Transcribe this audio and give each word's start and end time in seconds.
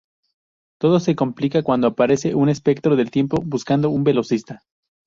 Todo 0.79 0.99
se 0.99 1.15
complica 1.15 1.61
cuando 1.61 1.85
aparece 1.85 2.33
un 2.33 2.49
espectro 2.49 2.95
del 2.95 3.11
tiempo 3.11 3.37
buscando 3.45 3.91
un 3.91 4.03
velocista 4.03 4.63